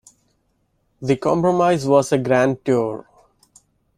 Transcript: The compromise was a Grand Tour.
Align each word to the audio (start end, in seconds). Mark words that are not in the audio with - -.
The 1.03 1.15
compromise 1.15 1.85
was 1.87 2.11
a 2.11 2.17
Grand 2.17 2.65
Tour. 2.65 3.05